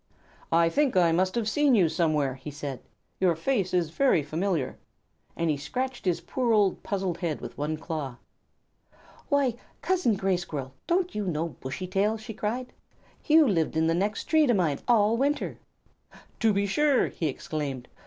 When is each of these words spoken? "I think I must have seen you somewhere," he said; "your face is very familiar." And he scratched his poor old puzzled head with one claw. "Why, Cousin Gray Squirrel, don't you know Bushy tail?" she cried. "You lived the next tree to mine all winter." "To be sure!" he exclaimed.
"I 0.51 0.67
think 0.67 0.97
I 0.97 1.11
must 1.11 1.35
have 1.35 1.47
seen 1.47 1.75
you 1.75 1.87
somewhere," 1.87 2.33
he 2.33 2.49
said; 2.49 2.79
"your 3.19 3.35
face 3.35 3.71
is 3.71 3.91
very 3.91 4.23
familiar." 4.23 4.79
And 5.37 5.51
he 5.51 5.57
scratched 5.57 6.05
his 6.05 6.21
poor 6.21 6.53
old 6.53 6.81
puzzled 6.81 7.19
head 7.19 7.39
with 7.39 7.55
one 7.55 7.77
claw. 7.77 8.15
"Why, 9.29 9.53
Cousin 9.83 10.15
Gray 10.15 10.37
Squirrel, 10.37 10.73
don't 10.87 11.13
you 11.13 11.25
know 11.27 11.49
Bushy 11.49 11.85
tail?" 11.85 12.17
she 12.17 12.33
cried. 12.33 12.73
"You 13.27 13.47
lived 13.47 13.75
the 13.75 13.83
next 13.93 14.23
tree 14.23 14.47
to 14.47 14.55
mine 14.55 14.79
all 14.87 15.17
winter." 15.17 15.59
"To 16.39 16.51
be 16.51 16.65
sure!" 16.65 17.09
he 17.09 17.27
exclaimed. 17.27 17.87